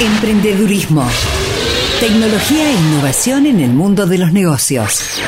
Emprendedurismo. 0.00 1.04
Tecnología 1.98 2.70
e 2.70 2.72
innovación 2.72 3.46
en 3.46 3.58
el 3.58 3.70
mundo 3.70 4.06
de 4.06 4.18
los 4.18 4.32
negocios. 4.32 5.20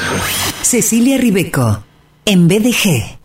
Cecilia 0.62 1.18
Ribeco, 1.18 1.83
en 2.25 2.46
BDG. 2.46 3.18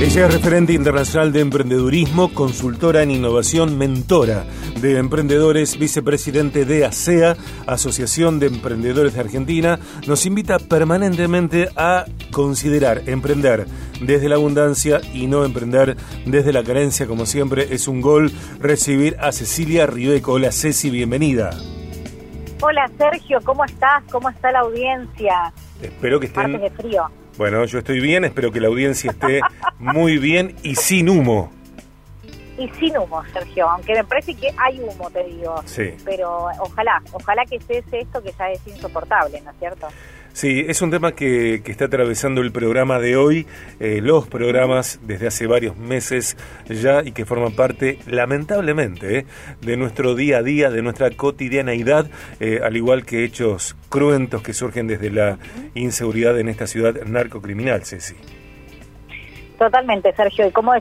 Ella 0.00 0.26
es 0.26 0.32
referente 0.32 0.72
internacional 0.72 1.34
de 1.34 1.40
emprendedurismo, 1.40 2.32
consultora 2.32 3.02
en 3.02 3.10
innovación, 3.10 3.76
mentora 3.76 4.46
de 4.80 4.98
emprendedores, 4.98 5.78
vicepresidente 5.78 6.64
de 6.64 6.86
ASEA, 6.86 7.36
Asociación 7.66 8.38
de 8.38 8.46
Emprendedores 8.46 9.14
de 9.14 9.20
Argentina. 9.20 9.78
Nos 10.06 10.24
invita 10.24 10.58
permanentemente 10.58 11.68
a 11.76 12.06
considerar 12.30 13.02
emprender 13.06 13.66
desde 14.00 14.28
la 14.28 14.36
abundancia 14.36 15.00
y 15.12 15.26
no 15.26 15.44
emprender 15.44 15.96
desde 16.24 16.52
la 16.52 16.62
carencia, 16.62 17.06
como 17.06 17.26
siempre. 17.26 17.74
Es 17.74 17.88
un 17.88 18.00
gol 18.00 18.32
recibir 18.60 19.16
a 19.20 19.32
Cecilia 19.32 19.86
Ribeco. 19.86 20.32
Hola 20.32 20.52
Ceci, 20.52 20.90
bienvenida. 20.90 21.50
Hola 22.60 22.90
Sergio, 22.96 23.38
¿cómo 23.44 23.64
estás? 23.64 24.02
¿Cómo 24.10 24.30
está 24.30 24.50
la 24.50 24.60
audiencia? 24.60 25.52
Espero 25.82 26.18
que 26.18 26.26
estén... 26.26 26.58
de 26.58 26.70
frío. 26.70 27.04
Bueno, 27.36 27.64
yo 27.66 27.78
estoy 27.78 28.00
bien, 28.00 28.24
espero 28.24 28.50
que 28.50 28.60
la 28.60 28.68
audiencia 28.68 29.10
esté 29.10 29.40
muy 29.78 30.16
bien 30.16 30.56
y 30.62 30.74
sin 30.74 31.10
humo. 31.10 31.52
Y 32.58 32.68
sin 32.70 32.96
humo, 32.96 33.22
Sergio, 33.32 33.68
aunque 33.68 33.94
me 33.94 34.04
parece 34.04 34.34
que 34.34 34.48
hay 34.56 34.80
humo, 34.80 35.10
te 35.10 35.24
digo. 35.24 35.62
Sí. 35.66 35.94
Pero 36.04 36.48
ojalá, 36.58 37.02
ojalá 37.12 37.44
que 37.44 37.60
cese 37.60 38.00
esto 38.00 38.22
que 38.22 38.32
ya 38.38 38.50
es 38.50 38.66
insoportable, 38.66 39.40
¿no 39.42 39.50
es 39.50 39.56
cierto? 39.58 39.88
Sí, 40.36 40.66
es 40.68 40.82
un 40.82 40.90
tema 40.90 41.12
que, 41.12 41.62
que 41.64 41.72
está 41.72 41.86
atravesando 41.86 42.42
el 42.42 42.52
programa 42.52 42.98
de 42.98 43.16
hoy, 43.16 43.46
eh, 43.80 44.00
los 44.02 44.28
programas 44.28 45.00
desde 45.02 45.28
hace 45.28 45.46
varios 45.46 45.78
meses 45.78 46.36
ya 46.68 47.02
y 47.02 47.12
que 47.12 47.24
forman 47.24 47.52
parte, 47.52 48.00
lamentablemente, 48.06 49.20
eh, 49.20 49.26
de 49.62 49.76
nuestro 49.78 50.14
día 50.14 50.36
a 50.36 50.42
día, 50.42 50.68
de 50.68 50.82
nuestra 50.82 51.10
cotidianeidad, 51.10 52.10
eh, 52.38 52.60
al 52.62 52.76
igual 52.76 53.06
que 53.06 53.24
hechos 53.24 53.76
cruentos 53.88 54.42
que 54.42 54.52
surgen 54.52 54.86
desde 54.86 55.08
la 55.10 55.38
inseguridad 55.74 56.38
en 56.38 56.50
esta 56.50 56.66
ciudad 56.66 57.02
narcocriminal, 57.06 57.86
Ceci. 57.86 58.16
Totalmente, 59.58 60.12
Sergio. 60.12 60.48
¿Y 60.48 60.50
cómo 60.50 60.74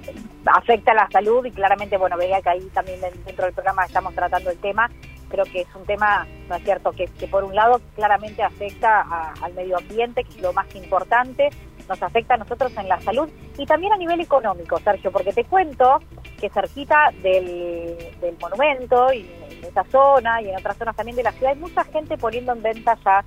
afecta 0.45 0.93
la 0.93 1.09
salud? 1.11 1.45
Y 1.45 1.51
claramente, 1.51 1.97
bueno, 1.97 2.17
veía 2.17 2.41
que 2.41 2.49
ahí 2.49 2.69
también 2.73 2.99
dentro 3.01 3.45
del 3.45 3.53
programa 3.53 3.85
estamos 3.85 4.13
tratando 4.13 4.49
el 4.49 4.57
tema 4.57 4.89
creo 5.29 5.45
que 5.45 5.61
es 5.61 5.67
un 5.75 5.85
tema, 5.85 6.25
¿no 6.49 6.55
es 6.55 6.63
cierto?, 6.63 6.91
que, 6.91 7.07
por 7.27 7.43
un 7.43 7.55
lado 7.55 7.81
claramente 7.95 8.43
afecta 8.43 9.33
al 9.41 9.53
medio 9.53 9.77
ambiente, 9.77 10.23
que 10.23 10.29
es 10.29 10.41
lo 10.41 10.53
más 10.53 10.73
importante, 10.75 11.49
nos 11.87 12.01
afecta 12.01 12.33
a 12.33 12.37
nosotros 12.37 12.75
en 12.77 12.87
la 12.87 12.99
salud 13.01 13.29
y 13.57 13.65
también 13.65 13.93
a 13.93 13.97
nivel 13.97 14.19
económico, 14.19 14.79
Sergio, 14.79 15.11
porque 15.11 15.33
te 15.33 15.43
cuento 15.43 15.99
que 16.39 16.49
cerquita 16.49 17.11
del, 17.21 17.95
monumento 18.41 19.13
y 19.13 19.29
en 19.51 19.65
esa 19.65 19.83
zona 19.85 20.41
y 20.41 20.49
en 20.49 20.57
otras 20.57 20.77
zonas 20.77 20.95
también 20.95 21.15
de 21.15 21.23
la 21.23 21.31
ciudad 21.31 21.53
hay 21.53 21.59
mucha 21.59 21.83
gente 21.85 22.17
poniendo 22.17 22.53
en 22.53 22.63
venta 22.63 22.97
ya 23.03 23.23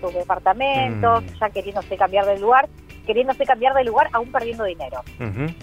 sus 0.00 0.12
departamentos, 0.12 1.22
mm. 1.22 1.38
ya 1.38 1.50
queriéndose 1.50 1.96
cambiar 1.96 2.26
de 2.26 2.38
lugar, 2.38 2.68
queriéndose 3.06 3.44
cambiar 3.44 3.74
de 3.74 3.84
lugar 3.84 4.08
aún 4.12 4.32
perdiendo 4.32 4.64
dinero. 4.64 5.02
Igual 5.18 5.54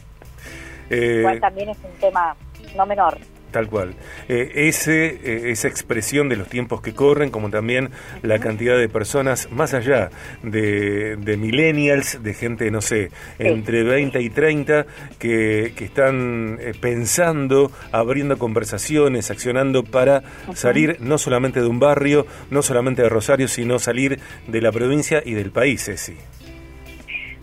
eh, 0.89 1.37
también 1.41 1.69
es 1.69 1.77
un 1.83 1.99
tema 1.99 2.35
no 2.75 2.85
menor. 2.85 3.17
Tal 3.51 3.69
cual. 3.69 3.95
Eh, 4.27 4.51
ese, 4.67 5.07
eh, 5.07 5.51
esa 5.51 5.69
expresión 5.69 6.27
de 6.27 6.35
los 6.35 6.49
tiempos 6.49 6.81
que 6.81 6.93
corren, 6.93 7.29
como 7.29 7.49
también 7.49 7.91
la 8.21 8.39
cantidad 8.39 8.77
de 8.77 8.89
personas, 8.89 9.49
más 9.51 9.73
allá 9.73 10.09
de, 10.43 11.15
de 11.15 11.37
millennials, 11.37 12.21
de 12.21 12.33
gente, 12.33 12.69
no 12.71 12.81
sé, 12.81 13.09
entre 13.39 13.83
20 13.83 14.21
y 14.21 14.29
30, 14.29 14.85
que, 15.17 15.73
que 15.77 15.85
están 15.85 16.57
eh, 16.59 16.73
pensando, 16.79 17.71
abriendo 17.93 18.37
conversaciones, 18.37 19.31
accionando 19.31 19.83
para 19.83 20.23
salir 20.53 20.97
no 20.99 21.17
solamente 21.17 21.61
de 21.61 21.67
un 21.67 21.79
barrio, 21.79 22.27
no 22.51 22.61
solamente 22.61 23.01
de 23.01 23.09
Rosario, 23.09 23.47
sino 23.47 23.79
salir 23.79 24.19
de 24.47 24.61
la 24.61 24.73
provincia 24.73 25.21
y 25.23 25.33
del 25.33 25.51
país, 25.51 25.89
sí. 25.95 26.17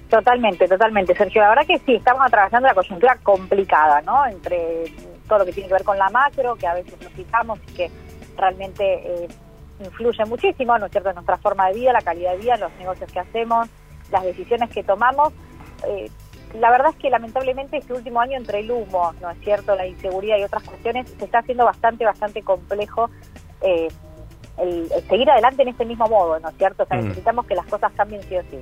Totalmente, 0.08 0.68
totalmente, 0.68 1.14
Sergio. 1.14 1.42
La 1.42 1.50
verdad 1.50 1.66
que 1.66 1.78
sí, 1.80 1.94
estamos 1.94 2.22
atravesando 2.24 2.68
la 2.68 2.74
coyuntura 2.74 3.16
complicada, 3.22 4.00
¿no? 4.02 4.26
Entre 4.26 4.84
todo 5.26 5.40
lo 5.40 5.44
que 5.46 5.52
tiene 5.52 5.68
que 5.68 5.74
ver 5.74 5.84
con 5.84 5.98
la 5.98 6.08
macro, 6.10 6.54
que 6.56 6.66
a 6.66 6.74
veces 6.74 7.00
nos 7.00 7.12
fijamos 7.12 7.58
y 7.68 7.72
que 7.72 7.90
realmente 8.36 8.84
eh, 8.84 9.28
influye 9.80 10.24
muchísimo, 10.26 10.78
¿no 10.78 10.86
es 10.86 10.92
cierto?, 10.92 11.08
en 11.08 11.16
nuestra 11.16 11.38
forma 11.38 11.68
de 11.68 11.74
vida, 11.74 11.92
la 11.92 12.02
calidad 12.02 12.32
de 12.32 12.38
vida, 12.38 12.56
los 12.56 12.72
negocios 12.74 13.10
que 13.10 13.20
hacemos, 13.20 13.68
las 14.10 14.22
decisiones 14.24 14.70
que 14.70 14.84
tomamos. 14.84 15.32
Eh, 15.86 16.10
la 16.54 16.70
verdad 16.70 16.90
es 16.90 16.96
que 16.96 17.10
lamentablemente 17.10 17.78
este 17.78 17.92
último 17.92 18.20
año 18.20 18.36
entre 18.36 18.60
el 18.60 18.70
humo, 18.70 19.12
¿no 19.20 19.30
es 19.30 19.38
cierto?, 19.40 19.74
la 19.74 19.86
inseguridad 19.86 20.38
y 20.38 20.44
otras 20.44 20.62
cuestiones, 20.62 21.08
se 21.18 21.24
está 21.24 21.38
haciendo 21.38 21.64
bastante, 21.64 22.04
bastante 22.04 22.42
complejo 22.42 23.10
eh, 23.62 23.88
el, 24.58 24.88
seguir 25.08 25.28
adelante 25.30 25.62
en 25.62 25.68
este 25.68 25.84
mismo 25.84 26.06
modo, 26.06 26.38
¿no 26.38 26.48
es 26.48 26.56
cierto? 26.56 26.84
O 26.84 26.86
sea, 26.86 26.98
mm. 26.98 27.04
necesitamos 27.04 27.46
que 27.46 27.54
las 27.54 27.66
cosas 27.66 27.92
cambien 27.96 28.22
sí 28.22 28.36
o 28.36 28.42
sí. 28.42 28.60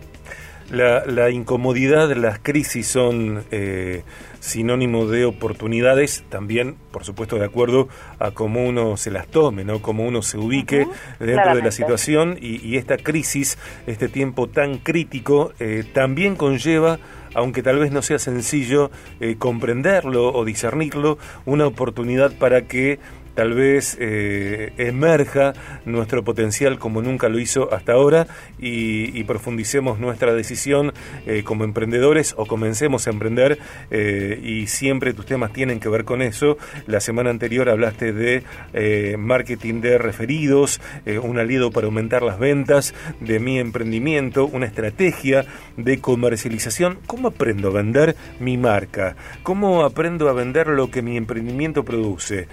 La, 0.73 1.05
la 1.05 1.29
incomodidad, 1.29 2.11
las 2.17 2.39
crisis 2.39 2.87
son 2.87 3.45
eh, 3.51 4.05
sinónimo 4.41 5.07
de 5.07 5.27
oportunidades, 5.27 6.25
también, 6.31 6.77
por 6.91 7.05
supuesto, 7.05 7.37
de 7.37 7.45
acuerdo 7.45 7.89
a 8.19 8.31
cómo 8.31 8.65
uno 8.65 8.97
se 8.97 9.11
las 9.11 9.29
tome, 9.29 9.65
¿no? 9.65 9.83
Cómo 9.83 10.07
uno 10.07 10.23
se 10.23 10.39
ubique 10.39 10.87
dentro 11.21 11.55
de 11.55 11.63
la 11.63 11.73
situación 11.73 12.39
y, 12.41 12.79
esta 12.79 12.97
crisis, 12.97 13.59
este 13.87 14.09
tiempo 14.09 14.49
tan 14.49 14.79
crítico, 14.79 15.53
eh, 15.61 15.85
también 15.93 16.37
conlleva 16.37 16.99
aunque 17.35 17.63
tal 17.63 17.79
vez 17.79 17.93
no 17.93 18.03
sea 18.03 18.19
sencillo 18.19 18.91
eh, 19.21 19.37
comprenderlo 19.39 20.33
o 20.33 20.45
discernirlo, 20.45 21.19
una 21.47 21.67
oportunidad 21.67 22.33
para 22.33 22.67
que 22.67 22.99
tal 23.35 23.55
vez 23.55 23.97
eh, 24.01 24.73
emerja 24.77 25.53
nuestro 25.85 26.23
potencial 26.23 26.79
como 26.79 27.03
nunca 27.03 27.29
lo 27.29 27.39
hizo 27.39 27.73
hasta 27.73 27.93
ahora 27.93 28.27
y, 28.59 29.23
profundicemos 29.23 30.01
nuestra 30.01 30.35
decisión 30.35 30.93
eh, 31.27 31.43
como 31.45 31.63
emprendedores 31.63 32.35
o 32.37 32.45
comencemos 32.45 33.07
a 33.07 33.11
emprender 33.11 33.59
eh, 33.91 34.39
y 34.43 34.67
siempre 34.67 35.15
tus 35.15 35.27
temas 35.27 35.53
tienen 35.53 35.79
que 35.79 35.89
ver 35.89 36.05
con 36.05 36.23
eso. 36.23 36.59
La 36.87 37.01
semana 37.01 37.31
anterior 37.31 37.71
hablaste 37.71 38.13
de 38.13 38.43
marketing 39.17 39.81
de 39.81 39.97
referidos, 39.97 40.81
un 41.23 41.39
aliado 41.39 41.71
para 41.71 41.87
aumentar 41.87 42.23
las 42.23 42.39
ventas 42.39 42.95
de 43.21 43.39
mi 43.39 43.59
emprendimiento, 43.61 44.45
una 44.47 44.67
estrategia 44.67 45.47
de 45.77 46.01
comercialización. 46.01 46.99
¿Cómo 47.07 47.29
aprendo 47.29 47.69
a 47.69 47.73
vender 47.73 48.17
mi 48.41 48.59
marca? 48.59 49.17
¿Cómo 49.45 49.85
aprendo 49.85 50.29
a 50.29 50.33
vender 50.33 50.67
lo 50.67 50.91
que 50.91 51.01
mi 51.01 51.17
emprendimiento 51.17 51.85
produce? 51.85 52.49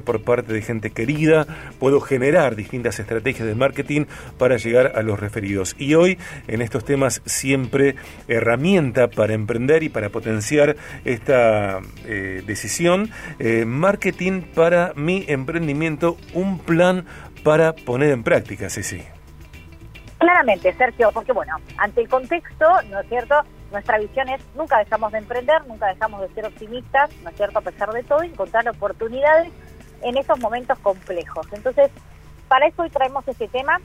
Por 0.00 0.22
parte 0.22 0.52
de 0.52 0.62
gente 0.62 0.90
querida, 0.90 1.46
puedo 1.78 2.00
generar 2.00 2.56
distintas 2.56 2.98
estrategias 2.98 3.46
de 3.46 3.54
marketing 3.54 4.06
para 4.38 4.56
llegar 4.56 4.92
a 4.94 5.02
los 5.02 5.18
referidos. 5.18 5.74
Y 5.78 5.94
hoy, 5.94 6.18
en 6.48 6.62
estos 6.62 6.84
temas, 6.84 7.22
siempre 7.24 7.96
herramienta 8.28 9.08
para 9.08 9.34
emprender 9.34 9.82
y 9.82 9.88
para 9.88 10.10
potenciar 10.10 10.76
esta 11.04 11.80
eh, 12.06 12.42
decisión, 12.46 13.10
eh, 13.38 13.64
marketing 13.64 14.42
para 14.42 14.92
mi 14.96 15.24
emprendimiento, 15.28 16.16
un 16.34 16.58
plan 16.58 17.06
para 17.42 17.74
poner 17.74 18.10
en 18.10 18.22
práctica, 18.22 18.68
sí. 18.70 19.02
Claramente, 20.18 20.72
Sergio, 20.74 21.10
porque 21.12 21.32
bueno, 21.32 21.56
ante 21.76 22.00
el 22.00 22.08
contexto, 22.08 22.66
¿no 22.90 23.00
es 23.00 23.08
cierto? 23.08 23.34
Nuestra 23.74 23.98
visión 23.98 24.28
es 24.28 24.40
nunca 24.54 24.78
dejamos 24.78 25.10
de 25.10 25.18
emprender, 25.18 25.66
nunca 25.66 25.88
dejamos 25.88 26.20
de 26.20 26.28
ser 26.28 26.46
optimistas, 26.46 27.10
¿no 27.24 27.30
es 27.30 27.36
cierto? 27.36 27.58
A 27.58 27.62
pesar 27.62 27.90
de 27.92 28.04
todo, 28.04 28.22
encontrar 28.22 28.68
oportunidades 28.68 29.52
en 30.02 30.16
esos 30.16 30.38
momentos 30.38 30.78
complejos. 30.78 31.44
Entonces, 31.50 31.90
para 32.46 32.68
eso 32.68 32.82
hoy 32.82 32.90
traemos 32.90 33.26
este 33.26 33.48
tema 33.48 33.80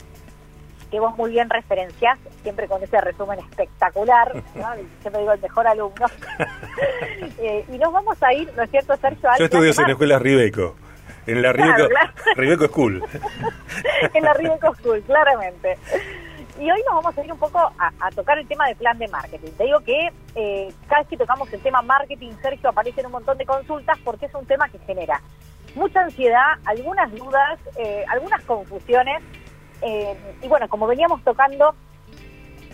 que 0.92 1.00
vos 1.00 1.18
muy 1.18 1.32
bien 1.32 1.50
referenciás, 1.50 2.20
siempre 2.44 2.68
con 2.68 2.84
ese 2.84 3.02
resumen 3.02 3.40
espectacular, 3.40 4.36
¿no? 4.54 4.68
siempre 5.02 5.22
digo 5.22 5.34
el 5.34 5.42
mejor 5.42 5.68
alumno. 5.68 6.06
Eh, 7.42 7.64
y 7.72 7.78
nos 7.78 7.94
vamos 7.94 8.22
a 8.22 8.34
ir, 8.34 8.52
¿no 8.56 8.64
es 8.64 8.70
cierto, 8.70 8.96
Sergio? 8.98 9.30
Yo 9.38 9.46
estudio 9.46 9.72
en 9.72 9.84
la 9.84 9.92
escuela 9.92 10.20
Ribeco. 10.20 10.76
En 11.26 11.42
la 11.42 11.54
Ribeco, 11.54 12.68
School. 12.68 13.02
en 14.14 14.24
la 14.24 14.34
Ribeco 14.34 14.76
School, 14.76 15.02
claramente. 15.04 15.78
Y 16.60 16.70
hoy 16.70 16.84
nos 16.86 16.96
vamos 17.02 17.18
a 17.18 17.24
ir 17.24 17.32
un 17.32 17.40
poco 17.40 17.58
a, 17.58 18.12
tocar 18.12 18.38
el 18.38 18.46
tema 18.46 18.68
del 18.68 18.76
plan 18.76 18.98
de 19.00 19.08
marketing. 19.08 19.52
Te 19.58 19.64
digo 19.64 19.80
que 19.80 20.12
eh, 20.36 20.74
cada 20.90 21.02
vez 21.02 21.08
que 21.08 21.16
tocamos 21.16 21.52
el 21.54 21.62
tema 21.62 21.82
marketing, 21.82 22.32
Sergio, 22.42 22.70
aparecen 22.70 23.06
un 23.06 23.14
montón 23.14 23.38
de 23.38 23.46
consultas 23.46 23.98
porque 24.04 24.26
es 24.26 24.36
un 24.36 24.46
tema 24.46 24.68
que 24.68 24.78
genera 24.80 25.22
mucha 25.76 26.02
ansiedad, 26.02 26.58
algunas 26.66 27.10
dudas, 27.16 27.60
eh, 27.78 28.04
algunas 28.10 28.44
confusiones. 28.44 29.24
Eh, 29.82 30.18
y 30.42 30.48
bueno, 30.50 30.68
como 30.68 30.86
veníamos 30.86 31.24
tocando 31.24 31.76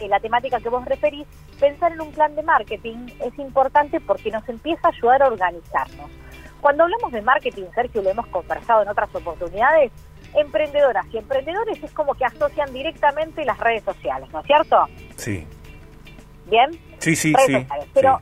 la 0.09 0.19
temática 0.19 0.59
que 0.59 0.69
vos 0.69 0.83
referís, 0.85 1.27
pensar 1.59 1.91
en 1.91 2.01
un 2.01 2.11
plan 2.11 2.35
de 2.35 2.41
marketing 2.41 3.05
es 3.23 3.37
importante 3.37 4.01
porque 4.01 4.31
nos 4.31 4.49
empieza 4.49 4.87
a 4.87 4.91
ayudar 4.91 5.21
a 5.21 5.27
organizarnos. 5.27 6.09
Cuando 6.59 6.83
hablamos 6.83 7.11
de 7.11 7.21
marketing, 7.21 7.65
Sergio, 7.75 8.01
lo 8.01 8.09
hemos 8.09 8.25
conversado 8.27 8.81
en 8.81 8.89
otras 8.89 9.13
oportunidades, 9.13 9.91
emprendedoras 10.35 11.05
y 11.11 11.17
emprendedores 11.17 11.81
es 11.83 11.91
como 11.91 12.13
que 12.13 12.25
asocian 12.25 12.71
directamente 12.73 13.45
las 13.45 13.59
redes 13.59 13.83
sociales, 13.83 14.29
¿no 14.31 14.41
es 14.41 14.45
cierto? 14.45 14.87
Sí. 15.15 15.47
¿Bien? 16.45 16.71
Sí, 16.99 17.15
sí, 17.15 17.33
sí. 17.45 17.67
Pero 17.93 18.19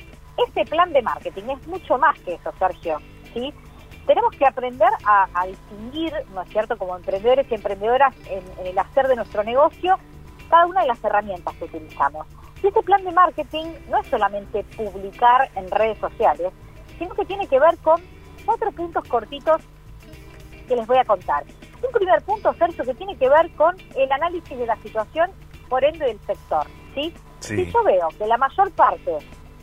ese 0.48 0.66
plan 0.66 0.92
de 0.94 1.02
marketing 1.02 1.44
es 1.50 1.68
mucho 1.68 1.98
más 1.98 2.18
que 2.20 2.36
eso, 2.36 2.52
Sergio, 2.58 3.00
¿sí? 3.34 3.54
Tenemos 4.06 4.36
que 4.36 4.46
aprender 4.46 4.90
a, 5.06 5.46
distinguir, 5.48 6.14
¿no 6.34 6.42
es 6.42 6.50
cierto?, 6.50 6.78
como 6.78 6.96
emprendedores 6.96 7.48
y 7.50 7.56
emprendedoras 7.56 8.14
en, 8.28 8.44
el 8.66 8.78
hacer 8.78 9.08
de 9.08 9.16
nuestro 9.16 9.44
negocio, 9.44 9.98
cada 10.50 10.66
una 10.66 10.82
de 10.82 10.88
las 10.88 11.04
herramientas 11.04 11.56
que 11.56 11.66
utilizamos. 11.66 12.28
Y 12.62 12.68
ese 12.68 12.82
plan 12.84 13.04
de 13.04 13.12
marketing 13.12 13.66
no 13.90 14.02
es 14.02 14.08
solamente 14.08 14.64
publicar 14.76 15.50
en 15.56 15.70
redes 15.72 15.98
sociales, 16.00 16.52
sino 16.98 17.14
que 17.16 17.26
tiene 17.26 17.48
que 17.48 17.60
ver 17.60 17.78
con 17.78 18.02
cuatro 18.46 18.72
puntos 18.72 19.08
cortitos 19.08 19.62
que 20.68 20.76
les 20.76 20.88
voy 20.88 20.98
a 20.98 21.06
contar. 21.06 21.44
Un 21.84 21.92
primer 21.92 22.22
punto, 22.24 22.54
Sergio, 22.54 22.84
que 22.84 22.94
tiene 22.94 23.16
que 23.18 23.30
ver 23.30 23.52
con 23.56 23.76
el 23.96 24.12
análisis 24.12 24.58
de 24.58 24.66
la 24.66 24.78
situación, 24.78 25.32
por 25.70 25.84
ende 25.84 26.06
del 26.06 26.20
sector. 26.22 26.66
¿sí? 26.94 27.14
Si 27.40 27.72
yo 27.72 27.84
veo 27.84 28.08
que 28.18 28.26
la 28.26 28.38
mayor 28.38 28.72
parte 28.72 29.18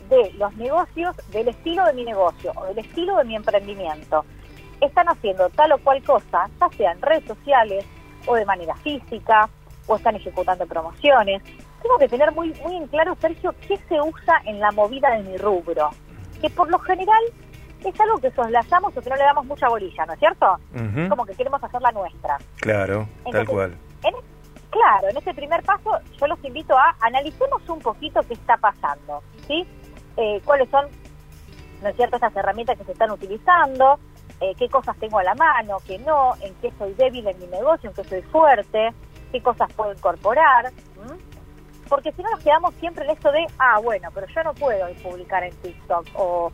de 0.09 0.31
los 0.33 0.55
negocios, 0.55 1.15
del 1.31 1.47
estilo 1.47 1.85
de 1.85 1.93
mi 1.93 2.03
negocio 2.03 2.51
o 2.55 2.65
del 2.65 2.79
estilo 2.79 3.17
de 3.17 3.23
mi 3.23 3.35
emprendimiento, 3.35 4.25
están 4.81 5.07
haciendo 5.09 5.49
tal 5.49 5.71
o 5.71 5.77
cual 5.77 6.03
cosa, 6.03 6.49
ya 6.59 6.69
sea 6.77 6.91
en 6.91 7.01
redes 7.01 7.25
sociales 7.25 7.85
o 8.27 8.35
de 8.35 8.45
manera 8.45 8.75
física, 8.75 9.49
o 9.87 9.95
están 9.95 10.15
ejecutando 10.15 10.65
promociones, 10.67 11.41
tengo 11.81 11.97
que 11.97 12.07
tener 12.07 12.31
muy, 12.33 12.53
muy 12.63 12.75
en 12.75 12.87
claro, 12.87 13.15
Sergio, 13.19 13.55
qué 13.67 13.77
se 13.89 13.99
usa 13.99 14.41
en 14.45 14.59
la 14.59 14.71
movida 14.71 15.11
de 15.11 15.23
mi 15.23 15.37
rubro. 15.37 15.89
Que 16.39 16.49
por 16.49 16.69
lo 16.69 16.79
general 16.79 17.23
es 17.89 17.99
algo 17.99 18.17
que 18.19 18.31
soslayamos 18.31 18.95
o 18.95 19.01
que 19.01 19.09
no 19.09 19.15
le 19.15 19.23
damos 19.23 19.45
mucha 19.45 19.69
bolilla, 19.69 20.05
¿no 20.05 20.13
es 20.13 20.19
cierto? 20.19 20.57
Como 21.09 21.25
que 21.25 21.33
queremos 21.33 21.63
hacer 21.63 21.81
la 21.81 21.91
nuestra. 21.91 22.37
Claro, 22.57 23.07
tal 23.31 23.47
cual. 23.47 23.77
claro, 24.69 25.09
en 25.09 25.17
este 25.17 25.33
primer 25.33 25.63
paso 25.63 25.99
yo 26.19 26.27
los 26.27 26.43
invito 26.43 26.77
a 26.77 26.95
analicemos 27.01 27.67
un 27.67 27.79
poquito 27.79 28.21
qué 28.27 28.33
está 28.33 28.57
pasando, 28.57 29.21
¿sí? 29.47 29.67
Eh, 30.17 30.41
cuáles 30.45 30.69
son, 30.69 30.85
¿no 31.81 31.89
es 31.89 31.95
cierto?, 31.95 32.15
estas 32.15 32.35
herramientas 32.35 32.77
que 32.77 32.85
se 32.85 32.91
están 32.91 33.11
utilizando, 33.11 33.99
eh, 34.39 34.53
qué 34.57 34.69
cosas 34.69 34.97
tengo 34.97 35.19
a 35.19 35.23
la 35.23 35.35
mano, 35.35 35.77
qué 35.85 35.99
no, 35.99 36.35
en 36.41 36.53
qué 36.55 36.71
soy 36.77 36.93
débil 36.93 37.27
en 37.27 37.39
mi 37.39 37.47
negocio, 37.47 37.89
en 37.89 37.95
qué 37.95 38.03
soy 38.03 38.21
fuerte, 38.23 38.93
qué 39.31 39.41
cosas 39.41 39.71
puedo 39.73 39.93
incorporar. 39.93 40.71
Porque 41.87 42.11
si 42.13 42.23
no 42.23 42.31
nos 42.31 42.39
quedamos 42.39 42.73
siempre 42.75 43.03
en 43.03 43.11
esto 43.11 43.31
de, 43.31 43.45
ah, 43.59 43.79
bueno, 43.83 44.09
pero 44.13 44.25
yo 44.27 44.43
no 44.43 44.53
puedo 44.53 44.87
publicar 45.03 45.43
en 45.43 45.53
TikTok 45.57 46.07
o 46.15 46.51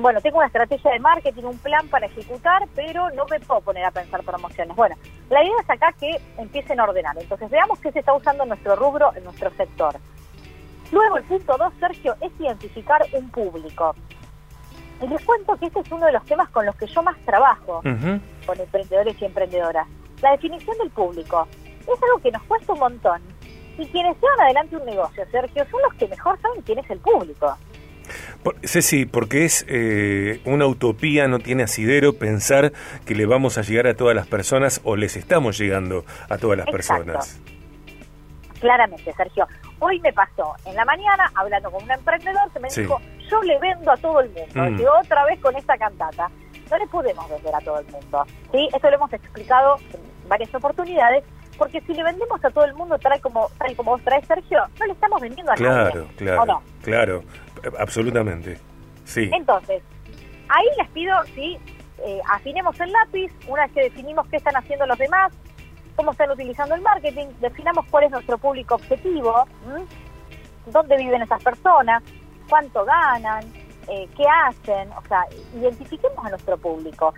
bueno, 0.00 0.20
tengo 0.20 0.38
una 0.38 0.46
estrategia 0.46 0.92
de 0.92 1.00
marketing, 1.00 1.44
un 1.44 1.58
plan 1.58 1.88
para 1.88 2.06
ejecutar, 2.06 2.68
pero 2.74 3.10
no 3.10 3.26
me 3.26 3.40
puedo 3.40 3.60
poner 3.62 3.84
a 3.84 3.90
pensar 3.90 4.22
promociones. 4.22 4.76
Bueno, 4.76 4.96
la 5.30 5.42
idea 5.42 5.54
es 5.60 5.70
acá 5.70 5.92
que 5.98 6.20
empiecen 6.38 6.78
a 6.78 6.84
ordenar. 6.84 7.16
Entonces, 7.18 7.50
veamos 7.50 7.78
qué 7.80 7.90
se 7.92 8.00
está 8.00 8.12
usando 8.14 8.44
en 8.44 8.50
nuestro 8.50 8.76
rubro, 8.76 9.12
en 9.16 9.24
nuestro 9.24 9.50
sector. 9.50 9.96
Luego, 10.92 11.16
el 11.16 11.24
punto 11.24 11.56
dos, 11.56 11.72
Sergio, 11.80 12.14
es 12.20 12.30
identificar 12.38 13.04
un 13.12 13.30
público. 13.30 13.94
Y 15.00 15.06
les 15.08 15.24
cuento 15.24 15.56
que 15.56 15.66
este 15.66 15.80
es 15.80 15.90
uno 15.90 16.06
de 16.06 16.12
los 16.12 16.24
temas 16.26 16.48
con 16.50 16.64
los 16.64 16.76
que 16.76 16.86
yo 16.86 17.02
más 17.02 17.18
trabajo 17.24 17.82
con 18.46 18.60
emprendedores 18.60 19.20
y 19.20 19.24
emprendedoras. 19.24 19.88
La 20.20 20.32
definición 20.32 20.76
del 20.78 20.90
público. 20.90 21.48
Es 21.80 22.02
algo 22.02 22.18
que 22.22 22.30
nos 22.30 22.42
cuesta 22.44 22.72
un 22.72 22.78
montón. 22.78 23.22
Y 23.78 23.86
quienes 23.86 24.16
llevan 24.20 24.40
adelante 24.42 24.76
un 24.76 24.84
negocio, 24.84 25.24
Sergio, 25.30 25.64
son 25.70 25.80
los 25.82 25.94
que 25.94 26.06
mejor 26.06 26.38
saben 26.40 26.62
quién 26.62 26.78
es 26.78 26.90
el 26.90 27.00
público. 27.00 27.56
Ceci, 28.64 29.06
porque 29.06 29.44
es 29.44 29.64
eh, 29.68 30.40
una 30.44 30.66
utopía, 30.66 31.28
no 31.28 31.38
tiene 31.38 31.62
asidero 31.62 32.14
pensar 32.14 32.72
que 33.04 33.14
le 33.14 33.26
vamos 33.26 33.58
a 33.58 33.62
llegar 33.62 33.86
a 33.86 33.94
todas 33.94 34.16
las 34.16 34.26
personas 34.26 34.80
o 34.84 34.96
les 34.96 35.16
estamos 35.16 35.58
llegando 35.58 36.04
a 36.28 36.38
todas 36.38 36.58
las 36.58 36.66
personas. 36.66 37.40
Claramente, 38.60 39.12
Sergio. 39.14 39.46
Hoy 39.80 39.98
me 40.00 40.12
pasó 40.12 40.54
en 40.64 40.76
la 40.76 40.84
mañana 40.84 41.30
hablando 41.34 41.70
con 41.70 41.82
un 41.82 41.90
emprendedor 41.90 42.50
que 42.52 42.60
me 42.60 42.68
dijo, 42.68 43.00
yo 43.28 43.42
le 43.42 43.58
vendo 43.58 43.90
a 43.90 43.96
todo 43.96 44.20
el 44.20 44.30
mundo. 44.30 44.70
Mm. 44.70 44.80
Y 44.80 44.84
otra 44.84 45.24
vez 45.24 45.40
con 45.40 45.56
esta 45.56 45.76
cantata. 45.76 46.30
No 46.70 46.78
le 46.78 46.86
podemos 46.86 47.28
vender 47.28 47.54
a 47.54 47.58
todo 47.58 47.80
el 47.80 47.86
mundo. 47.88 48.24
¿sí? 48.52 48.68
Esto 48.72 48.88
lo 48.88 48.96
hemos 48.96 49.12
explicado 49.12 49.76
en 49.92 50.28
varias 50.28 50.54
oportunidades 50.54 51.24
porque 51.58 51.80
si 51.82 51.92
le 51.92 52.02
vendemos 52.02 52.44
a 52.44 52.50
todo 52.50 52.64
el 52.64 52.74
mundo 52.74 52.98
tal 52.98 53.20
como 53.20 53.48
tal 53.58 53.76
como 53.76 53.92
vos 53.92 54.02
traes 54.02 54.26
Sergio, 54.26 54.62
no 54.80 54.86
le 54.86 54.92
estamos 54.92 55.20
vendiendo 55.20 55.52
a 55.52 55.54
claro, 55.54 56.06
Claro, 56.16 56.36
claro, 56.44 56.62
claro, 56.82 57.22
absolutamente, 57.78 58.58
sí. 59.04 59.30
Entonces, 59.32 59.82
ahí 60.48 60.66
les 60.78 60.88
pido, 60.90 61.14
sí, 61.34 61.58
eh, 62.04 62.20
afinemos 62.30 62.78
el 62.80 62.90
lápiz, 62.92 63.32
una 63.48 63.62
vez 63.62 63.72
que 63.72 63.82
definimos 63.82 64.26
qué 64.28 64.36
están 64.36 64.56
haciendo 64.56 64.86
los 64.86 64.98
demás, 64.98 65.32
cómo 65.96 66.12
están 66.12 66.30
utilizando 66.30 66.74
el 66.74 66.80
marketing, 66.80 67.26
definamos 67.40 67.86
cuál 67.90 68.04
es 68.04 68.10
nuestro 68.10 68.38
público 68.38 68.74
objetivo, 68.76 69.46
dónde 70.66 70.96
viven 70.96 71.22
esas 71.22 71.42
personas, 71.42 72.02
cuánto 72.48 72.84
ganan, 72.84 73.44
eh, 73.88 74.08
qué 74.16 74.24
hacen, 74.46 74.90
o 74.92 75.02
sea, 75.08 75.24
identifiquemos 75.54 76.24
a 76.24 76.30
nuestro 76.30 76.56
público. 76.56 77.14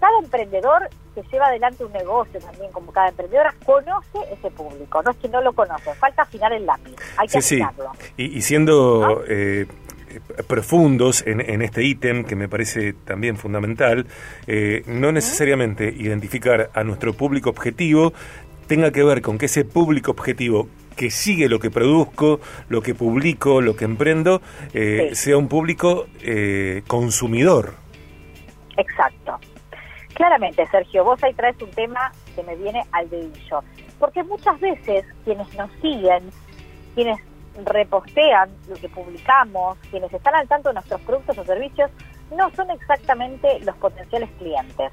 Cada 0.00 0.18
emprendedor 0.22 0.88
que 1.14 1.22
lleva 1.32 1.46
adelante 1.46 1.84
un 1.84 1.92
negocio 1.92 2.38
también, 2.40 2.70
como 2.70 2.92
cada 2.92 3.08
emprendedora, 3.08 3.52
conoce 3.64 4.18
ese 4.32 4.50
público. 4.50 5.02
No 5.02 5.10
es 5.10 5.16
que 5.16 5.28
no 5.28 5.40
lo 5.40 5.52
conoce, 5.52 5.92
falta 5.94 6.22
afinar 6.22 6.52
el 6.52 6.66
lápiz. 6.66 6.94
Hay 7.16 7.26
que 7.26 7.42
sí, 7.42 7.60
Y, 8.16 8.40
siendo 8.42 9.24
eh, 9.26 9.66
profundos 10.46 11.24
en, 11.26 11.62
este 11.62 11.84
ítem, 11.84 12.24
que 12.24 12.36
me 12.36 12.48
parece 12.48 12.92
también 12.92 13.36
fundamental, 13.36 14.06
eh, 14.46 14.82
no 14.86 15.12
necesariamente 15.12 15.88
identificar 15.88 16.70
a 16.74 16.84
nuestro 16.84 17.12
público 17.14 17.50
objetivo 17.50 18.12
tenga 18.66 18.90
que 18.90 19.02
ver 19.02 19.22
con 19.22 19.38
que 19.38 19.46
ese 19.46 19.64
público 19.64 20.10
objetivo 20.10 20.68
que 20.94 21.10
sigue 21.10 21.48
lo 21.48 21.58
que 21.58 21.70
produzco, 21.70 22.40
lo 22.68 22.82
que 22.82 22.94
publico, 22.94 23.62
lo 23.62 23.76
que 23.76 23.84
emprendo, 23.84 24.42
eh, 24.74 25.10
sea 25.14 25.38
un 25.38 25.48
público 25.48 26.06
consumidor. 26.86 27.74
Exacto. 28.76 29.38
Claramente, 30.14 30.66
Sergio, 30.66 31.04
vos 31.04 31.22
ahí 31.22 31.32
traes 31.34 31.60
un 31.62 31.70
tema 31.70 32.12
que 32.34 32.42
me 32.42 32.56
viene 32.56 32.82
al 32.92 33.08
dedillo. 33.08 33.62
Porque 33.98 34.22
muchas 34.24 34.58
veces 34.60 35.04
quienes 35.24 35.52
nos 35.54 35.70
siguen, 35.80 36.30
quienes 36.94 37.18
repostean 37.64 38.50
lo 38.68 38.76
que 38.76 38.88
publicamos, 38.88 39.78
quienes 39.90 40.12
están 40.12 40.34
al 40.34 40.48
tanto 40.48 40.68
de 40.70 40.74
nuestros 40.74 41.00
productos 41.02 41.38
o 41.38 41.44
servicios, 41.44 41.90
no 42.30 42.50
son 42.54 42.70
exactamente 42.70 43.60
los 43.60 43.76
potenciales 43.76 44.30
clientes. 44.38 44.92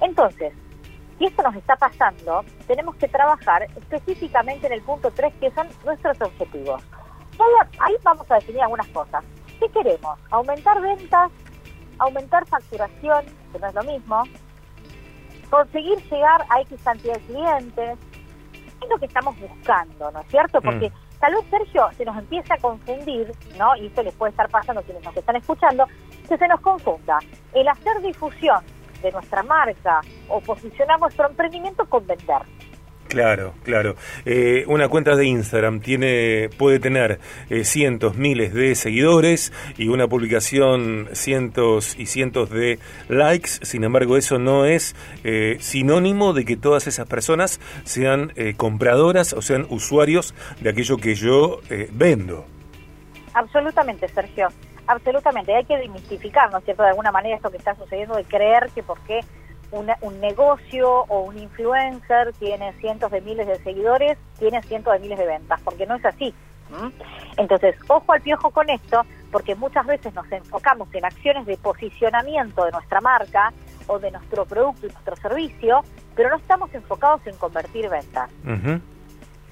Entonces, 0.00 0.52
si 1.18 1.26
esto 1.26 1.42
nos 1.42 1.54
está 1.54 1.76
pasando, 1.76 2.44
tenemos 2.66 2.96
que 2.96 3.08
trabajar 3.08 3.64
específicamente 3.76 4.66
en 4.66 4.72
el 4.72 4.82
punto 4.82 5.10
3, 5.10 5.34
que 5.40 5.50
son 5.50 5.68
nuestros 5.84 6.20
objetivos. 6.20 6.82
Ahí 7.78 7.94
vamos 8.02 8.30
a 8.30 8.36
definir 8.36 8.62
algunas 8.62 8.88
cosas. 8.88 9.24
¿Qué 9.58 9.68
queremos? 9.68 10.18
¿Aumentar 10.30 10.80
ventas? 10.80 11.30
¿Aumentar 11.98 12.46
facturación? 12.46 13.24
Que 13.52 13.58
no 13.58 13.66
es 13.66 13.74
lo 13.74 13.82
mismo 13.84 14.24
conseguir 15.50 15.98
llegar 16.10 16.46
a 16.48 16.60
X 16.62 16.80
cantidad 16.82 17.14
de 17.14 17.20
clientes, 17.20 17.98
es 18.82 18.88
lo 18.88 18.98
que 18.98 19.06
estamos 19.06 19.38
buscando, 19.38 20.10
¿no 20.10 20.20
es 20.20 20.28
cierto? 20.28 20.60
Mm. 20.62 20.84
Tal 21.20 21.34
vez, 21.34 21.44
Sergio, 21.50 21.90
se 21.98 22.04
nos 22.04 22.16
empieza 22.16 22.54
a 22.54 22.58
confundir, 22.58 23.30
¿no? 23.58 23.76
Y 23.76 23.86
esto 23.86 24.02
les 24.02 24.14
puede 24.14 24.30
estar 24.30 24.48
pasando 24.48 24.80
a 24.80 24.82
quienes 24.82 25.04
nos 25.04 25.14
están 25.14 25.36
escuchando, 25.36 25.86
que 26.26 26.38
se 26.38 26.48
nos 26.48 26.60
confunda 26.60 27.18
el 27.52 27.68
hacer 27.68 28.00
difusión 28.00 28.64
de 29.02 29.12
nuestra 29.12 29.42
marca 29.42 30.00
o 30.28 30.40
posicionar 30.40 30.98
nuestro 30.98 31.28
emprendimiento 31.28 31.84
con 31.86 32.06
vender. 32.06 32.42
Claro, 33.10 33.54
claro. 33.64 33.96
Eh, 34.24 34.64
una 34.68 34.88
cuenta 34.88 35.16
de 35.16 35.26
Instagram 35.26 35.80
tiene, 35.80 36.48
puede 36.56 36.78
tener 36.78 37.18
eh, 37.50 37.64
cientos, 37.64 38.16
miles 38.16 38.54
de 38.54 38.76
seguidores 38.76 39.52
y 39.76 39.88
una 39.88 40.06
publicación 40.06 41.08
cientos 41.12 41.98
y 41.98 42.06
cientos 42.06 42.50
de 42.50 42.78
likes. 43.08 43.50
Sin 43.62 43.82
embargo, 43.82 44.16
eso 44.16 44.38
no 44.38 44.64
es 44.64 44.94
eh, 45.24 45.56
sinónimo 45.58 46.34
de 46.34 46.44
que 46.44 46.56
todas 46.56 46.86
esas 46.86 47.08
personas 47.08 47.58
sean 47.82 48.32
compradoras 48.56 49.32
o 49.32 49.42
sean 49.42 49.66
usuarios 49.70 50.32
de 50.60 50.70
aquello 50.70 50.96
que 50.96 51.16
yo 51.16 51.60
vendo. 51.90 52.46
Absolutamente, 53.34 54.06
Sergio. 54.06 54.48
Absolutamente. 54.86 55.52
Hay 55.54 55.64
que 55.64 55.78
demitificar, 55.78 56.50
¿no 56.52 56.58
es 56.58 56.64
cierto?, 56.64 56.84
de 56.84 56.90
alguna 56.90 57.10
manera 57.10 57.34
esto 57.34 57.50
que 57.50 57.56
está 57.56 57.74
sucediendo 57.74 58.14
de 58.14 58.24
creer 58.24 58.70
que 58.72 58.84
porque 58.84 59.20
un 59.72 60.20
negocio 60.20 61.04
o 61.08 61.20
un 61.22 61.38
influencer 61.38 62.32
tiene 62.34 62.72
cientos 62.74 63.10
de 63.10 63.20
miles 63.20 63.46
de 63.46 63.56
seguidores, 63.62 64.18
tiene 64.38 64.62
cientos 64.62 64.92
de 64.94 64.98
miles 65.00 65.18
de 65.18 65.26
ventas, 65.26 65.60
porque 65.62 65.86
no 65.86 65.94
es 65.94 66.04
así. 66.04 66.34
Entonces, 67.36 67.76
ojo 67.88 68.12
al 68.12 68.20
piojo 68.20 68.50
con 68.50 68.68
esto, 68.70 69.04
porque 69.30 69.54
muchas 69.54 69.86
veces 69.86 70.14
nos 70.14 70.30
enfocamos 70.30 70.92
en 70.94 71.04
acciones 71.04 71.46
de 71.46 71.56
posicionamiento 71.56 72.64
de 72.64 72.72
nuestra 72.72 73.00
marca 73.00 73.52
o 73.86 73.98
de 73.98 74.10
nuestro 74.10 74.44
producto 74.44 74.86
y 74.86 74.90
nuestro 74.90 75.16
servicio, 75.16 75.80
pero 76.14 76.30
no 76.30 76.36
estamos 76.36 76.72
enfocados 76.74 77.26
en 77.26 77.36
convertir 77.36 77.88
ventas. 77.88 78.30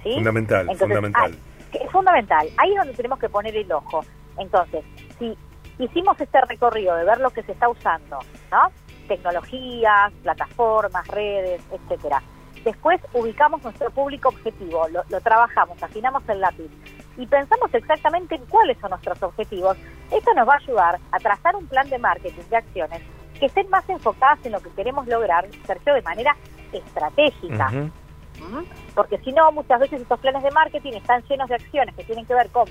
Fundamental, 0.02 0.76
fundamental. 0.76 1.38
es 1.72 1.90
fundamental. 1.90 2.48
Ahí 2.56 2.70
es 2.70 2.78
donde 2.78 2.94
tenemos 2.94 3.18
que 3.18 3.28
poner 3.28 3.56
el 3.56 3.70
ojo. 3.72 4.04
Entonces, 4.38 4.84
si 5.18 5.36
hicimos 5.78 6.20
este 6.20 6.40
recorrido 6.42 6.94
de 6.96 7.04
ver 7.04 7.20
lo 7.20 7.30
que 7.30 7.42
se 7.42 7.52
está 7.52 7.68
usando, 7.68 8.18
¿no? 8.50 8.70
Tecnologías, 9.08 10.12
plataformas, 10.22 11.06
redes, 11.08 11.60
etcétera. 11.72 12.22
Después 12.64 13.00
ubicamos 13.12 13.62
nuestro 13.62 13.90
público 13.90 14.28
objetivo, 14.28 14.86
lo, 14.88 15.20
trabajamos, 15.20 15.82
afinamos 15.82 16.22
el 16.28 16.40
lápiz. 16.40 16.70
y 17.16 17.26
pensamos 17.26 17.72
exactamente 17.72 18.36
en 18.36 18.44
cuáles 18.46 18.78
son 18.78 18.90
nuestros 18.90 19.20
objetivos, 19.22 19.76
esto 20.12 20.34
nos 20.34 20.48
va 20.48 20.54
a 20.54 20.58
ayudar 20.58 21.00
a 21.10 21.18
trazar 21.18 21.56
un 21.56 21.66
plan 21.66 21.88
de 21.88 21.98
marketing 21.98 22.42
de 22.48 22.56
acciones 22.56 23.02
que 23.38 23.46
estén 23.46 23.68
más 23.70 23.88
enfocadas 23.88 24.44
en 24.44 24.52
lo 24.52 24.60
que 24.60 24.70
queremos 24.70 25.06
lograr, 25.06 25.48
Sergio, 25.66 25.94
de 25.94 26.02
manera 26.02 26.36
estratégica. 26.72 27.70
¿Mm? 27.70 28.64
Porque 28.94 29.18
si 29.18 29.32
no, 29.32 29.50
muchas 29.52 29.80
veces 29.80 30.00
estos 30.00 30.20
planes 30.20 30.42
de 30.42 30.50
marketing 30.50 30.92
están 30.92 31.22
llenos 31.22 31.48
de 31.48 31.56
acciones 31.56 31.94
que 31.94 32.04
tienen 32.04 32.26
que 32.26 32.34
ver 32.34 32.50
con 32.50 32.68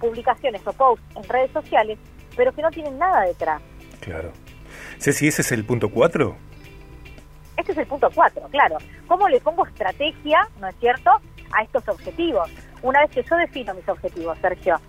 publicaciones 0.00 0.66
o 0.66 0.72
posts 0.72 1.04
en 1.16 1.24
redes 1.24 1.50
sociales, 1.52 1.98
pero 2.36 2.52
que 2.52 2.62
no 2.62 2.70
tienen 2.70 2.98
nada 2.98 3.22
detrás. 3.22 3.60
Claro. 4.00 4.32
Ceci, 4.98 5.28
¿ese 5.28 5.42
es 5.42 5.52
el 5.52 5.64
punto 5.64 5.90
4? 5.90 6.36
Este 7.56 7.72
es 7.72 7.78
el 7.78 7.86
punto 7.86 8.08
4, 8.14 8.48
claro. 8.50 8.78
¿Cómo 9.06 9.28
le 9.28 9.40
pongo 9.40 9.66
estrategia, 9.66 10.48
no 10.60 10.68
es 10.68 10.76
cierto, 10.80 11.10
a 11.52 11.62
estos 11.62 11.88
objetivos? 11.88 12.50
Una 12.82 13.00
vez 13.00 13.10
que 13.10 13.22
yo 13.22 13.36
defino 13.36 13.74
mis 13.74 13.88
objetivos, 13.88 14.38
Sergio, 14.40 14.80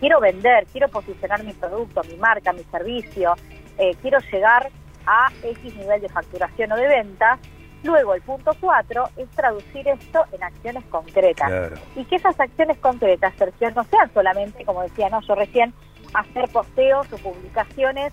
quiero 0.00 0.20
vender, 0.20 0.66
quiero 0.72 0.88
posicionar 0.88 1.42
mi 1.44 1.52
producto, 1.52 2.02
mi 2.04 2.16
marca, 2.16 2.52
mi 2.52 2.64
servicio, 2.64 3.34
eh, 3.78 3.94
quiero 4.00 4.18
llegar 4.32 4.70
a 5.06 5.28
X 5.42 5.74
nivel 5.76 6.00
de 6.00 6.08
facturación 6.08 6.72
o 6.72 6.76
de 6.76 6.88
ventas, 6.88 7.38
Luego, 7.82 8.14
el 8.14 8.22
punto 8.22 8.50
4 8.58 9.10
es 9.16 9.28
traducir 9.30 9.86
esto 9.86 10.24
en 10.32 10.42
acciones 10.42 10.84
concretas. 10.86 11.70
Y 11.94 12.04
que 12.04 12.16
esas 12.16 12.38
acciones 12.40 12.78
concretas, 12.78 13.32
Sergio, 13.38 13.70
no 13.70 13.84
sean 13.84 14.12
solamente, 14.12 14.64
como 14.64 14.82
decía 14.82 15.08
no 15.08 15.20
yo 15.20 15.34
recién, 15.36 15.72
hacer 16.12 16.48
posteos 16.48 17.06
o 17.12 17.18
publicaciones 17.18 18.12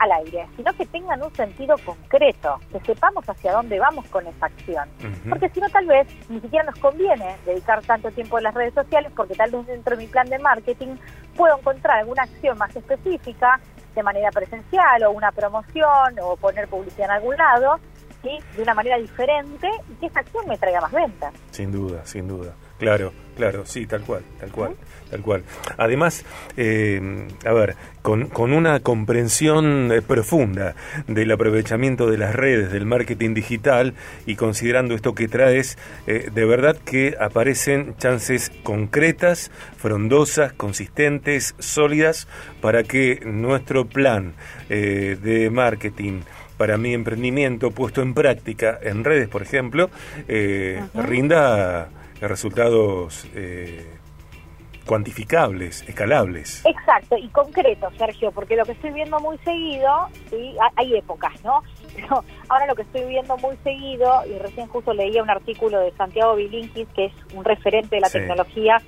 al 0.00 0.12
aire, 0.12 0.46
sino 0.56 0.72
que 0.72 0.86
tengan 0.86 1.22
un 1.22 1.32
sentido 1.34 1.76
concreto, 1.84 2.58
que 2.72 2.80
sepamos 2.80 3.28
hacia 3.28 3.52
dónde 3.52 3.78
vamos 3.78 4.06
con 4.08 4.26
esa 4.26 4.46
acción. 4.46 4.88
Porque 5.28 5.50
si 5.50 5.60
no, 5.60 5.68
tal 5.68 5.86
vez 5.86 6.08
ni 6.28 6.40
siquiera 6.40 6.64
nos 6.64 6.78
conviene 6.80 7.36
dedicar 7.44 7.82
tanto 7.82 8.10
tiempo 8.10 8.38
en 8.38 8.44
las 8.44 8.54
redes 8.54 8.74
sociales, 8.74 9.12
porque 9.14 9.34
tal 9.34 9.50
vez 9.50 9.66
dentro 9.66 9.96
de 9.96 10.02
mi 10.02 10.08
plan 10.08 10.28
de 10.28 10.38
marketing 10.38 10.96
puedo 11.36 11.58
encontrar 11.58 11.98
alguna 11.98 12.22
acción 12.22 12.56
más 12.56 12.74
específica 12.74 13.60
de 13.94 14.02
manera 14.02 14.30
presencial 14.30 15.02
o 15.04 15.10
una 15.10 15.32
promoción 15.32 16.18
o 16.22 16.36
poner 16.36 16.66
publicidad 16.68 17.10
en 17.10 17.16
algún 17.16 17.36
lado 17.36 17.78
de 18.22 18.62
una 18.62 18.74
manera 18.74 18.98
diferente 18.98 19.68
y 19.90 19.94
que 19.94 20.06
esa 20.06 20.20
acción 20.20 20.46
me 20.46 20.58
traiga 20.58 20.80
más 20.80 20.92
ventas. 20.92 21.32
Sin 21.50 21.72
duda, 21.72 22.04
sin 22.04 22.28
duda. 22.28 22.54
Claro, 22.78 23.12
claro, 23.40 23.64
sí, 23.64 23.86
tal 23.86 24.02
cual, 24.02 24.22
tal 24.38 24.50
cual, 24.50 24.76
tal 25.10 25.22
cual. 25.22 25.44
Además, 25.78 26.26
eh, 26.58 27.26
a 27.46 27.52
ver, 27.54 27.74
con, 28.02 28.26
con 28.26 28.52
una 28.52 28.80
comprensión 28.80 29.90
eh, 29.90 30.02
profunda 30.02 30.74
del 31.06 31.32
aprovechamiento 31.32 32.10
de 32.10 32.18
las 32.18 32.34
redes, 32.34 32.70
del 32.70 32.84
marketing 32.84 33.32
digital 33.32 33.94
y 34.26 34.36
considerando 34.36 34.94
esto 34.94 35.14
que 35.14 35.26
traes, 35.26 35.78
eh, 36.06 36.28
de 36.30 36.44
verdad 36.44 36.76
que 36.84 37.16
aparecen 37.18 37.94
chances 37.96 38.52
concretas, 38.62 39.50
frondosas, 39.78 40.52
consistentes, 40.52 41.54
sólidas 41.58 42.28
para 42.60 42.82
que 42.82 43.20
nuestro 43.24 43.86
plan 43.86 44.34
de 44.68 45.48
marketing 45.50 46.20
para 46.58 46.76
mi 46.76 46.92
emprendimiento 46.92 47.70
puesto 47.70 48.02
en 48.02 48.12
práctica 48.12 48.78
en 48.82 49.02
redes, 49.02 49.28
por 49.28 49.42
ejemplo, 49.42 49.90
rinda 50.94 51.88
resultados 52.20 53.26
eh, 53.34 53.98
cuantificables, 54.86 55.88
escalables. 55.88 56.64
Exacto, 56.66 57.16
y 57.16 57.28
concretos, 57.28 57.92
Sergio, 57.96 58.32
porque 58.32 58.56
lo 58.56 58.64
que 58.64 58.72
estoy 58.72 58.90
viendo 58.90 59.20
muy 59.20 59.38
seguido, 59.38 60.08
¿sí? 60.28 60.56
hay 60.76 60.96
épocas, 60.96 61.32
¿no? 61.44 61.62
Pero 61.94 62.24
ahora 62.48 62.66
lo 62.66 62.74
que 62.74 62.82
estoy 62.82 63.04
viendo 63.04 63.36
muy 63.38 63.56
seguido, 63.62 64.22
y 64.26 64.38
recién 64.38 64.66
justo 64.68 64.92
leía 64.92 65.22
un 65.22 65.30
artículo 65.30 65.80
de 65.80 65.92
Santiago 65.92 66.34
Bilinkis, 66.34 66.88
que 66.88 67.06
es 67.06 67.12
un 67.34 67.44
referente 67.44 67.96
de 67.96 68.00
la 68.00 68.10
tecnología 68.10 68.82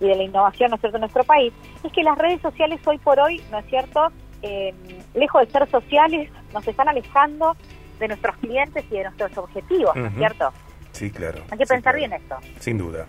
y 0.00 0.06
de 0.06 0.14
la 0.14 0.22
innovación, 0.22 0.70
¿no 0.70 0.76
es 0.76 0.80
cierto?, 0.80 0.96
en 0.98 1.02
nuestro 1.02 1.24
país, 1.24 1.52
es 1.82 1.92
que 1.92 2.02
las 2.02 2.16
redes 2.16 2.40
sociales 2.40 2.80
hoy 2.86 2.98
por 2.98 3.18
hoy, 3.18 3.42
¿no 3.50 3.58
es 3.58 3.66
cierto?, 3.66 4.08
eh, 4.42 4.72
lejos 5.14 5.44
de 5.44 5.50
ser 5.50 5.68
sociales, 5.68 6.30
nos 6.54 6.66
están 6.68 6.88
alejando 6.88 7.56
de 7.98 8.06
nuestros 8.06 8.36
clientes 8.36 8.84
y 8.90 8.94
de 8.94 9.02
nuestros 9.02 9.36
objetivos, 9.36 9.96
¿no 9.96 10.06
es 10.06 10.14
cierto? 10.14 10.52
Sí, 10.98 11.12
claro. 11.12 11.44
Hay 11.48 11.58
que 11.58 11.64
pensar 11.64 11.94
bien 11.94 12.12
esto. 12.12 12.36
Sin 12.58 12.76
duda. 12.76 13.06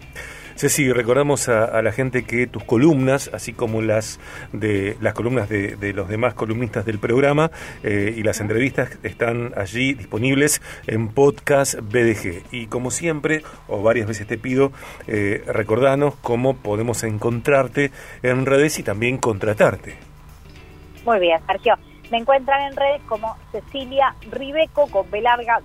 Ceci, 0.55 0.93
recordamos 0.93 1.49
a, 1.49 1.81
la 1.81 1.91
gente 1.91 2.23
que 2.23 2.45
tus 2.45 2.63
columnas, 2.63 3.31
así 3.33 3.51
como 3.51 3.81
las 3.81 4.19
de 4.53 4.95
las 5.01 5.15
columnas 5.15 5.49
de, 5.49 5.93
los 5.95 6.07
demás 6.07 6.35
columnistas 6.35 6.85
del 6.85 6.99
programa 6.99 7.49
eh, 7.81 8.13
y 8.15 8.21
las 8.21 8.41
entrevistas 8.41 8.99
están 9.01 9.53
allí 9.55 9.95
disponibles 9.95 10.61
en 10.85 11.07
podcast 11.07 11.79
BDG. 11.79 12.43
Y 12.51 12.67
como 12.67 12.91
siempre, 12.91 13.41
o 13.67 13.81
varias 13.81 14.07
veces 14.07 14.27
te 14.27 14.37
pido, 14.37 14.71
eh, 15.07 15.43
recordanos 15.47 16.13
cómo 16.21 16.57
podemos 16.57 17.03
encontrarte 17.03 17.89
en 18.21 18.45
redes 18.45 18.77
y 18.77 18.83
también 18.83 19.17
contratarte. 19.17 19.95
Muy 21.05 21.19
bien, 21.19 21.39
Sergio. 21.47 21.73
Me 22.11 22.17
encuentran 22.17 22.71
en 22.71 22.75
redes 22.75 23.01
como 23.07 23.35
Cecilia 23.51 24.13
Ribeco 24.29 24.87
con 24.87 25.09
B 25.09 25.21
larga 25.21 25.59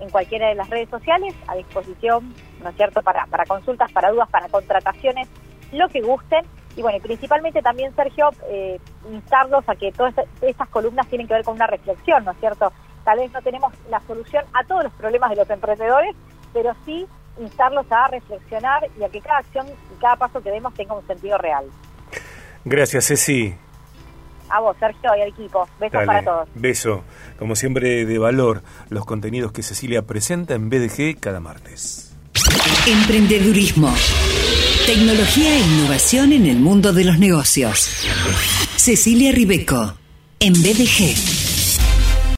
en 0.00 0.10
cualquiera 0.10 0.48
de 0.48 0.54
las 0.54 0.68
redes 0.68 0.88
sociales, 0.88 1.34
a 1.46 1.54
disposición, 1.54 2.34
¿no 2.62 2.70
es 2.70 2.76
cierto?, 2.76 3.02
para, 3.02 3.26
para 3.26 3.44
consultas, 3.44 3.90
para 3.92 4.10
dudas, 4.10 4.28
para 4.28 4.48
contrataciones, 4.48 5.28
lo 5.72 5.88
que 5.88 6.00
gusten. 6.00 6.44
Y 6.76 6.82
bueno, 6.82 6.98
y 6.98 7.00
principalmente 7.00 7.62
también, 7.62 7.94
Sergio, 7.94 8.30
eh, 8.48 8.78
instarlos 9.10 9.66
a 9.68 9.74
que 9.76 9.92
todas 9.92 10.14
estas 10.42 10.68
columnas 10.68 11.06
tienen 11.08 11.26
que 11.26 11.34
ver 11.34 11.44
con 11.44 11.54
una 11.54 11.66
reflexión, 11.66 12.24
¿no 12.24 12.32
es 12.32 12.38
cierto? 12.38 12.72
Tal 13.04 13.18
vez 13.18 13.32
no 13.32 13.40
tenemos 13.40 13.72
la 13.88 14.00
solución 14.00 14.44
a 14.52 14.64
todos 14.64 14.84
los 14.84 14.92
problemas 14.92 15.30
de 15.30 15.36
los 15.36 15.48
emprendedores, 15.48 16.14
pero 16.52 16.74
sí 16.84 17.06
instarlos 17.38 17.86
a 17.90 18.08
reflexionar 18.08 18.88
y 18.98 19.04
a 19.04 19.08
que 19.08 19.20
cada 19.20 19.38
acción 19.38 19.66
y 19.68 20.00
cada 20.00 20.16
paso 20.16 20.42
que 20.42 20.50
demos 20.50 20.74
tenga 20.74 20.94
un 20.94 21.06
sentido 21.06 21.38
real. 21.38 21.64
Gracias, 22.64 23.06
Ceci. 23.06 23.56
A 24.48 24.60
vos, 24.60 24.76
Sergio, 24.78 25.10
y 25.16 25.22
al 25.22 25.28
equipo. 25.28 25.68
Besos 25.80 26.04
para 26.04 26.24
todos. 26.24 26.48
Beso. 26.54 27.04
Como 27.38 27.56
siempre, 27.56 28.04
de 28.04 28.18
valor, 28.18 28.62
los 28.88 29.04
contenidos 29.04 29.52
que 29.52 29.62
Cecilia 29.62 30.02
presenta 30.02 30.54
en 30.54 30.70
BDG 30.70 31.18
cada 31.20 31.40
martes. 31.40 32.14
Emprendedurismo. 32.86 33.92
Tecnología 34.86 35.52
e 35.52 35.60
innovación 35.60 36.32
en 36.32 36.46
el 36.46 36.60
mundo 36.60 36.92
de 36.92 37.04
los 37.04 37.18
negocios. 37.18 38.06
Cecilia 38.76 39.32
Ribeco, 39.32 39.94
en 40.38 40.52
BDG. 40.52 41.45